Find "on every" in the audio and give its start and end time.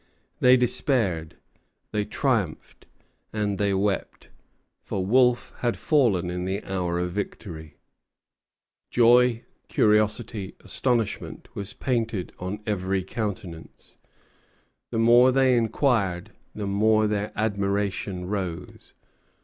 12.39-13.03